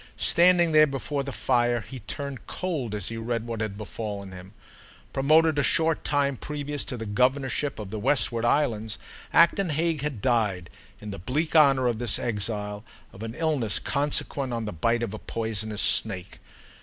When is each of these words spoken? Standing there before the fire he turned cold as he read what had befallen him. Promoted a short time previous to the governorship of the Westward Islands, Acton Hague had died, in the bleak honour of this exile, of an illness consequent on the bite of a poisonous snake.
Standing 0.17 0.71
there 0.71 0.87
before 0.87 1.21
the 1.21 1.31
fire 1.31 1.81
he 1.81 1.99
turned 1.99 2.47
cold 2.47 2.95
as 2.95 3.09
he 3.09 3.17
read 3.17 3.45
what 3.45 3.61
had 3.61 3.77
befallen 3.77 4.31
him. 4.31 4.55
Promoted 5.13 5.59
a 5.59 5.61
short 5.61 6.03
time 6.03 6.37
previous 6.37 6.83
to 6.85 6.97
the 6.97 7.05
governorship 7.05 7.77
of 7.77 7.91
the 7.91 7.99
Westward 7.99 8.43
Islands, 8.43 8.97
Acton 9.31 9.69
Hague 9.69 10.01
had 10.01 10.19
died, 10.19 10.71
in 10.99 11.11
the 11.11 11.19
bleak 11.19 11.55
honour 11.55 11.85
of 11.85 11.99
this 11.99 12.17
exile, 12.17 12.83
of 13.13 13.21
an 13.21 13.35
illness 13.35 13.77
consequent 13.77 14.51
on 14.53 14.65
the 14.65 14.73
bite 14.73 15.03
of 15.03 15.13
a 15.13 15.19
poisonous 15.19 15.83
snake. 15.83 16.39